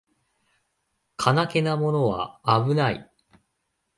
[1.15, 3.07] 金気のものはあぶない